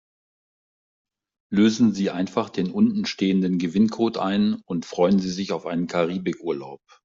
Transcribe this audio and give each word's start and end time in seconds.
Lösen 1.51 1.93
Sie 1.93 2.09
einfach 2.09 2.49
den 2.49 2.71
unten 2.71 3.05
stehenden 3.05 3.59
Gewinncode 3.59 4.17
ein 4.17 4.55
und 4.65 4.87
freuen 4.87 5.19
Sie 5.19 5.29
sich 5.29 5.51
auf 5.51 5.67
einen 5.67 5.85
Karibikurlaub. 5.85 6.81